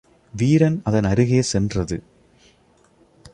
வீரன் 0.33 0.81
அதன் 0.83 1.03
அருகே 1.03 1.41
சென்றது. 1.41 2.03